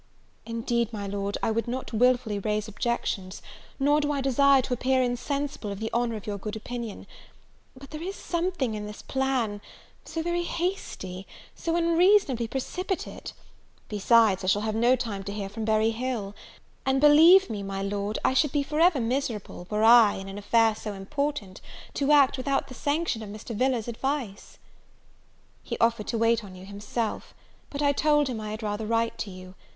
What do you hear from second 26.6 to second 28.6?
himself: but I told him I